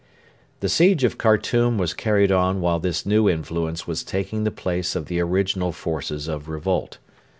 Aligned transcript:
The 0.61 0.67
siege 0.67 1.03
of 1.03 1.19
Khartoum 1.19 1.77
was 1.77 1.93
carried 1.93 2.31
on 2.31 2.59
while 2.59 2.79
this 2.79 3.05
new 3.05 3.29
influence 3.29 3.85
was 3.85 4.01
taking 4.03 4.45
the 4.45 4.49
place 4.49 4.95
of 4.95 5.05
the 5.05 5.19
original 5.19 5.71
forces 5.71 6.27
of 6.27 6.49
revolt. 6.49 6.97